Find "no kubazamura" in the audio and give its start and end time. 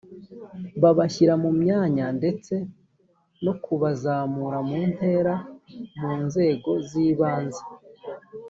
3.45-4.57